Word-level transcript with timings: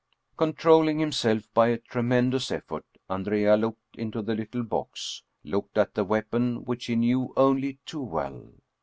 Controlling 0.35 0.97
himself 0.97 1.47
by 1.53 1.67
a 1.67 1.77
tremendous 1.77 2.49
effort, 2.49 2.87
Andrea 3.07 3.55
looked 3.55 3.95
into 3.97 4.23
the 4.23 4.33
little 4.33 4.63
box, 4.63 5.21
looked 5.43 5.77
at 5.77 5.93
the 5.93 6.03
weapon 6.03 6.65
which 6.65 6.87
he 6.87 6.95
knew 6.95 7.31
only 7.37 7.77
too 7.85 8.01
well. 8.01 8.49